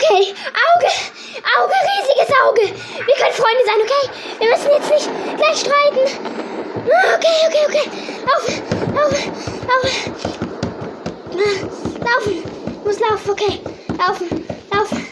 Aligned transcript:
Okay, 0.00 0.32
Auge, 0.54 0.90
Auge, 1.58 1.74
riesiges 1.98 2.30
Auge. 2.46 2.62
Wir 3.04 3.14
können 3.16 3.34
Freunde 3.34 3.64
sein, 3.66 3.80
okay? 3.82 4.04
Wir 4.38 4.48
müssen 4.48 4.70
jetzt 4.70 4.90
nicht 4.92 5.08
gleich 5.36 5.58
streiten. 5.58 6.06
Okay, 7.16 7.38
okay, 7.48 7.64
okay. 7.66 7.86
Laufen, 8.24 8.62
laufen, 8.94 9.32
laufen. 9.66 9.92
Laufen. 12.04 12.44
Ich 12.68 12.84
muss 12.84 13.00
laufen, 13.00 13.30
okay. 13.30 13.60
Laufen, 13.98 14.46
laufen. 14.72 15.06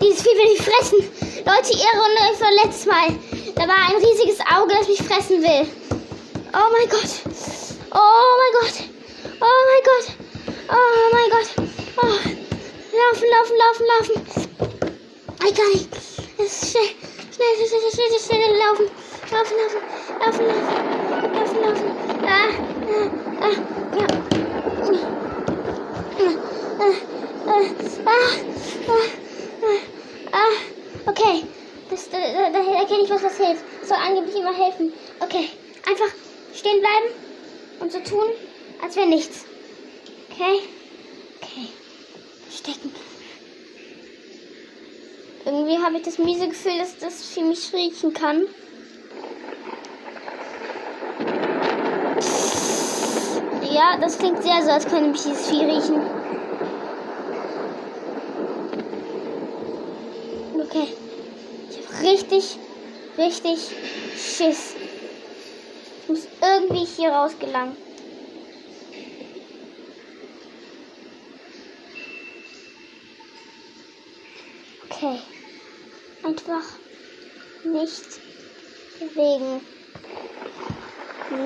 Dieses 0.00 0.22
Vieh 0.22 0.34
will 0.38 0.52
mich 0.52 0.62
fressen. 0.62 0.98
Leute, 1.44 1.72
ihr 1.74 2.00
Runde 2.00 2.32
ist 2.32 2.40
war 2.40 2.52
letztes 2.64 2.86
Mal. 2.86 3.08
Da 3.56 3.68
war 3.68 3.90
ein 3.90 4.02
riesiges 4.02 4.40
Auge, 4.40 4.74
das 4.74 4.88
mich 4.88 5.02
fressen 5.02 5.42
will. 5.42 5.68
Oh 6.54 6.70
mein 6.72 6.88
Gott. 6.88 7.10
Oh 7.92 8.36
mein 8.40 8.52
Gott. 8.58 8.88
Oh 9.38 9.60
mein 9.68 9.82
Gott. 9.84 10.06
Oh 10.70 11.12
mein 11.12 11.30
Gott. 11.30 11.48
Oh. 12.02 12.39
Laufen, 13.00 13.28
laufen, 13.30 13.56
laufen, 13.56 13.86
laufen. 13.86 14.16
Ich 15.48 15.54
kann 15.54 15.70
nicht. 15.72 15.88
Es 16.38 16.62
ist 16.62 16.70
schnell. 16.70 16.90
Schnell, 17.34 17.54
schnell, 17.56 17.80
schnell, 17.80 17.92
schnell, 17.92 18.20
schnell, 18.20 18.54
laufen. 18.58 18.86
Laufen, 19.32 19.56
laufen, 19.56 19.82
laufen, 20.20 20.44
laufen. 20.46 20.74
Laufen, 21.34 21.58
laufen. 21.62 21.88
Ah, 22.26 22.50
ah, 22.90 23.08
ah, 23.40 23.56
ja. 23.96 24.06
Ah, 26.78 26.94
ah, 27.46 27.62
ah, 28.06 28.24
ah, 29.62 29.80
ah. 30.32 30.54
Okay. 31.10 31.36
Das, 31.90 32.10
da, 32.10 32.18
da, 32.18 32.50
da 32.50 32.80
erkenne 32.80 33.04
ich, 33.04 33.10
was 33.10 33.22
das 33.22 33.36
hilft. 33.38 33.64
Das 33.80 33.88
soll 33.88 33.98
angeblich 33.98 34.36
immer 34.36 34.54
helfen. 34.54 34.92
Okay. 35.20 35.48
Einfach 35.88 36.10
stehen 36.54 36.80
bleiben 36.80 37.14
und 37.80 37.92
so 37.92 38.00
tun, 38.00 38.30
als 38.82 38.96
wäre 38.96 39.08
nichts. 39.08 39.46
Okay. 40.30 40.60
Stecken. 42.50 42.92
Irgendwie 45.44 45.78
habe 45.78 45.96
ich 45.96 46.02
das 46.02 46.18
miese 46.18 46.48
Gefühl, 46.48 46.78
dass 46.78 46.98
das 46.98 47.24
für 47.24 47.42
mich 47.42 47.72
riechen 47.72 48.12
kann. 48.12 48.46
Ja, 53.72 53.96
das 54.00 54.18
klingt 54.18 54.42
sehr 54.42 54.62
so, 54.62 54.70
als 54.70 54.86
könnte 54.86 55.10
mich 55.10 55.22
dieses 55.22 55.48
Vieh 55.48 55.64
riechen. 55.64 56.02
Okay. 60.60 60.88
Ich 61.70 61.78
habe 61.78 62.08
richtig, 62.08 62.58
richtig 63.16 63.58
Schiss. 64.16 64.74
Ich 66.02 66.08
muss 66.08 66.26
irgendwie 66.42 66.84
hier 66.84 67.10
rausgelangen. 67.10 67.76
Okay. 75.02 75.18
Einfach 76.24 76.62
nicht 77.64 78.20
bewegen. 78.98 79.62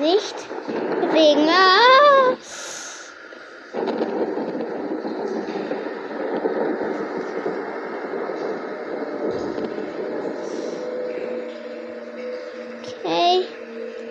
Nicht 0.01 0.35
bewegen. 0.99 1.47
Ah! 1.47 2.35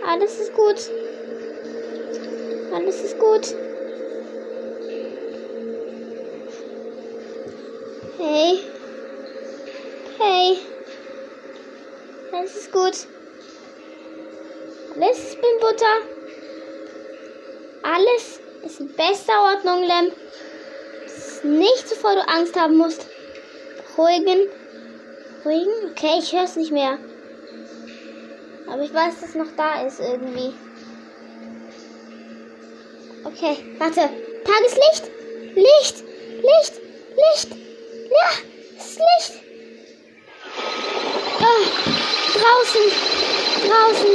Alles 0.06 0.38
ist 0.38 0.54
gut. 0.54 0.90
Alles 2.72 3.02
ist 3.02 3.18
gut. 3.18 3.73
Alles 12.44 12.56
ist 12.56 12.72
gut. 12.72 13.06
Alles 14.94 15.18
ist 15.18 15.36
mit 15.36 15.60
Butter. 15.60 15.94
Alles 17.82 18.40
ist 18.66 18.80
in 18.80 18.88
bester 18.88 19.32
Ordnung, 19.54 19.80
Lem. 19.80 20.12
Es 21.06 21.16
ist 21.16 21.44
du 22.14 22.28
Angst 22.28 22.54
haben 22.54 22.76
musst. 22.76 23.06
Beruhigen. 23.96 24.50
Beruhigen? 25.42 25.72
Okay, 25.92 26.18
ich 26.18 26.34
höre 26.34 26.44
es 26.44 26.56
nicht 26.56 26.70
mehr. 26.70 26.98
Aber 28.70 28.82
ich 28.82 28.92
weiß, 28.92 29.20
dass 29.20 29.30
es 29.30 29.34
noch 29.36 29.56
da 29.56 29.86
ist 29.86 30.00
irgendwie. 30.00 30.52
Okay, 33.24 33.56
warte. 33.78 34.10
Tageslicht? 34.44 35.10
Licht! 35.54 36.04
Licht! 36.42 36.74
Licht! 37.16 37.56
Ja, 38.10 38.28
es 38.76 38.86
ist 38.90 38.98
Licht! 38.98 39.44
Ah, 41.40 41.93
draußen! 42.44 42.84
Draußen! 43.68 44.12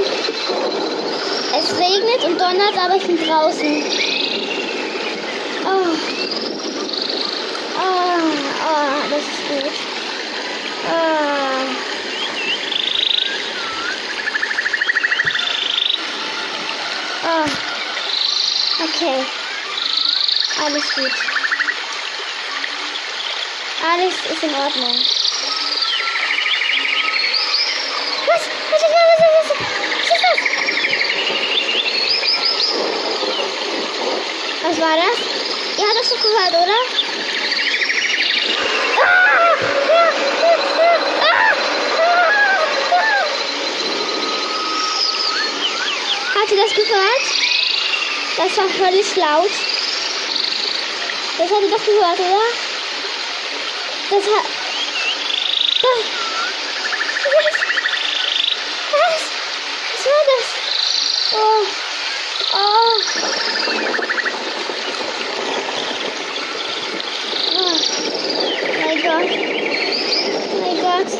Es 1.58 1.78
regnet 1.78 2.24
und 2.26 2.40
donnert, 2.40 2.78
aber 2.78 2.96
ich 2.96 3.06
bin 3.06 3.18
draußen. 3.18 3.84
Oh. 5.66 5.96
Ah, 7.78 8.20
ah, 8.68 9.02
das 9.10 9.22
ist 9.22 9.48
gut. 9.48 9.74
Ah. 10.88 11.66
Ah. 17.24 17.46
Okay. 18.84 19.26
Alles 20.66 20.96
gut. 20.96 21.12
Alles 23.92 24.14
ist 24.32 24.44
in 24.44 24.54
Ordnung. 24.54 24.96
Was? 28.28 28.42
Was 28.42 28.42
ist 28.42 28.48
das? 28.48 28.48
Was 28.48 28.48
ist 28.48 28.48
das? 28.48 28.48
Was 28.50 28.58
ist 28.60 28.72
das? 28.72 28.79
Was 34.62 34.80
war 34.80 34.96
das? 34.98 35.20
Ihr 35.78 35.88
habt 35.88 35.98
das 36.00 36.10
doch 36.10 36.22
gehört, 36.22 36.52
oder? 36.52 36.78
Habt 46.36 46.52
ihr 46.52 46.58
das 46.58 46.74
gehört? 46.76 47.24
Das 48.38 48.58
war 48.58 48.70
völlig 48.70 49.16
laut. 49.16 49.52
Das 51.38 51.52
habt 51.52 51.64
ihr 51.64 51.70
doch 51.70 51.86
gehört, 51.86 52.20
oder? 52.20 52.50
Das 54.10 54.26
hat. 54.26 54.46
Das. 55.82 56.19
Was? 59.00 59.24
Was 59.96 60.04
war 60.06 60.24
das? 60.30 60.48
Oh. 61.34 61.64
Oh. 62.54 62.96
Oh. 67.58 67.78
Mein 68.86 69.00
Gott. 69.02 69.32
Mein 70.60 70.78
Gott. 70.82 71.12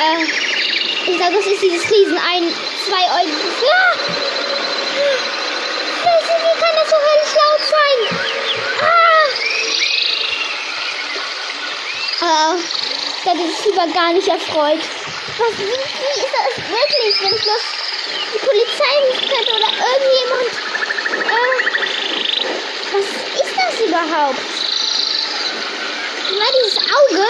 Äh, 0.00 0.24
ich 1.10 1.16
glaube, 1.18 1.34
das 1.34 1.46
ist 1.46 1.62
dieses 1.62 1.90
Riesen 1.90 2.16
ein, 2.16 2.48
zwei 2.86 3.04
Eulen. 3.20 3.36
Ja! 3.60 3.92
Scheiße, 6.02 6.32
wie 6.40 6.56
kann 6.58 6.74
das 6.74 6.88
so 6.88 6.96
höllisch 6.96 7.34
laut 7.36 7.62
sein? 7.70 7.98
Ah! 8.80 9.28
Ah, 12.22 12.56
ist 13.48 13.64
lieber 13.64 13.86
gar 13.92 14.12
nicht 14.12 14.28
erfreut. 14.28 14.80
Was, 15.38 15.58
wie, 15.58 15.64
wie 15.64 16.20
ist 16.20 16.34
das 16.34 16.56
wirklich, 16.68 17.20
wenn 17.20 17.34
ich 17.34 17.42
bloß 17.42 17.64
die 18.32 18.38
Polizei 18.38 18.92
rufen 19.06 19.28
könnte 19.28 19.52
oder 19.54 19.70
irgendjemand? 19.90 20.52
Äh, 21.30 21.50
was 22.92 23.06
ist 23.40 23.56
das 23.56 23.80
überhaupt? 23.86 24.40
War 26.30 26.52
dieses 26.58 26.78
Auge? 26.78 27.26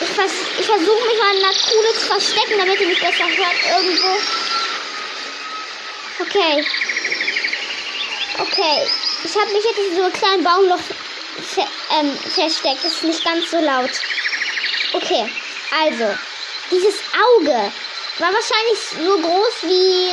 Ich, 0.00 0.10
vers 0.10 0.32
ich 0.58 0.66
versuche 0.66 1.06
mich 1.06 1.18
mal 1.18 1.34
in 1.34 1.40
der 1.40 1.50
Kuhle 1.50 1.92
zu 1.94 2.06
verstecken, 2.06 2.58
damit 2.58 2.80
ihr 2.80 2.88
mich 2.88 3.00
besser 3.00 3.24
hört 3.24 3.58
irgendwo. 3.78 4.12
Okay. 6.20 6.66
Okay. 8.38 8.86
Ich 9.24 9.36
habe 9.36 9.52
mich 9.52 9.64
jetzt 9.64 9.78
in 9.78 9.96
so 9.96 10.02
einem 10.02 10.12
kleinen 10.12 10.44
Baumloch 10.44 10.80
ähm, 11.98 12.16
versteckt. 12.16 12.84
Ist 12.84 13.02
nicht 13.04 13.24
ganz 13.24 13.50
so 13.50 13.58
laut. 13.58 13.90
Okay. 14.92 15.30
Also. 15.82 16.14
Dieses 16.70 16.96
Auge 17.14 17.72
war 18.18 18.32
wahrscheinlich 18.32 18.78
so 18.90 19.18
groß 19.18 19.62
wie 19.62 20.10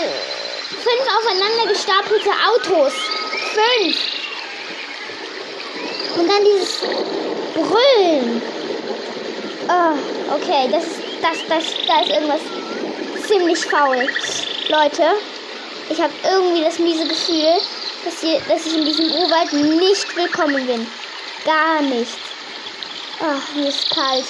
fünf 0.69 1.17
aufeinander 1.17 1.67
gestapelte 1.67 2.29
Autos. 2.47 2.93
Fünf. 3.53 3.97
Und 6.17 6.29
dann 6.29 6.45
dieses 6.45 6.79
Brüllen. 7.55 8.41
Oh, 9.67 10.35
okay, 10.35 10.69
das 10.71 10.83
das, 11.23 11.37
das, 11.47 11.63
da 11.87 12.01
ist 12.01 12.11
irgendwas 12.11 12.41
ziemlich 13.25 13.65
faul. 13.65 14.07
Leute, 14.67 15.03
ich 15.89 16.01
habe 16.01 16.13
irgendwie 16.23 16.63
das 16.63 16.79
miese 16.79 17.07
Gefühl, 17.07 17.53
dass, 18.03 18.19
hier, 18.19 18.41
dass 18.49 18.65
ich 18.65 18.75
in 18.75 18.85
diesem 18.85 19.09
Urwald 19.11 19.53
nicht 19.53 20.15
willkommen 20.17 20.65
bin. 20.67 20.85
Gar 21.45 21.81
nicht. 21.81 22.17
Ach, 23.19 23.55
mir 23.55 23.67
ist 23.67 23.89
kalt. 23.89 24.25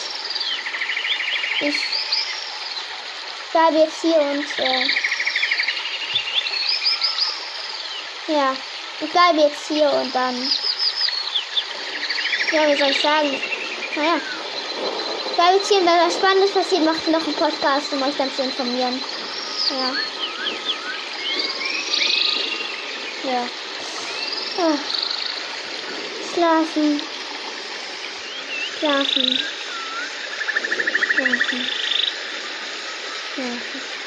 Ich 1.62 1.76
bleibe 3.52 3.78
jetzt 3.78 4.02
hier 4.02 4.18
und 4.18 4.60
äh, 4.60 4.88
ja, 8.28 8.56
ich 9.00 9.12
bleibe 9.12 9.42
jetzt 9.42 9.68
hier 9.68 9.92
und 9.92 10.14
dann 10.14 10.52
ja, 12.54 12.68
wie 12.68 12.78
soll 12.78 12.92
ich 12.92 13.02
sagen? 13.02 13.42
Naja. 13.96 14.22
Ich 15.26 15.32
bleibe 15.36 15.58
jetzt 15.58 15.70
hier 15.70 15.80
und 15.80 15.88
wenn 15.88 16.06
was 16.06 16.14
Spannendes 16.14 16.52
passiert, 16.52 16.86
mache 16.86 17.00
ich 17.04 17.08
noch 17.08 17.26
einen 17.26 17.36
Podcast, 17.36 17.92
um 17.94 18.04
euch 18.04 18.16
dann 18.16 18.32
zu 18.36 18.44
informieren. 18.44 19.04
Ja. 19.72 19.92
Ja. 23.32 23.48
Ah. 24.60 24.78
Schlafen. 26.34 26.98
Schlafen. 28.80 29.38
Schlafen. 31.14 31.62
Schlafen. 33.36 34.03